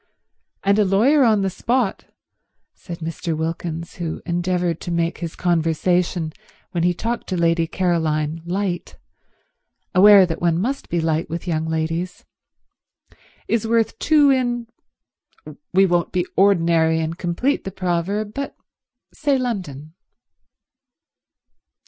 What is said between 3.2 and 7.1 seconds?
Wilkins, who endeavoured to make his conversation when he